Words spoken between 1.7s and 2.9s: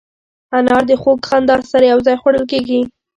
سره یو ځای خوړل کېږي.